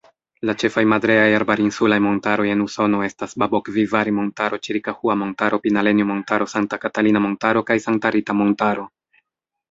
La 0.49 0.53
ĉefaj 0.61 0.81
madreaj-arbarinsulaj 0.91 1.97
montaroj 2.05 2.45
en 2.53 2.63
Usono 2.63 3.01
estas 3.07 3.35
Babokvivari-Montaro, 3.43 4.59
Ĉirikahua-Montaro, 4.67 5.59
Pinalenjo-Montaro, 5.65 6.47
Santa-Katalina-Montaro, 6.55 7.63
kaj 7.69 7.77
Santa-Rita-Montaro. 7.85 8.87